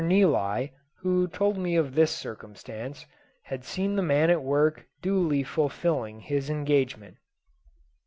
[0.03, 0.69] Neligh,
[1.01, 3.05] who told me of this circumstance,
[3.43, 7.17] had seen the man at work duly fulfilling his engagement.